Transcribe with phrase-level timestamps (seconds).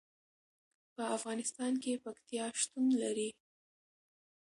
[0.95, 3.29] په افغانستان کې پکتیا شتون لري.